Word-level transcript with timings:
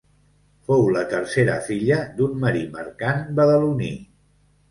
Fou 0.69 0.85
la 0.95 1.01
tercera 1.09 1.57
filla 1.67 1.99
d'un 2.21 2.33
marí 2.45 2.63
mercant 2.79 3.21
badaloní. 3.41 3.93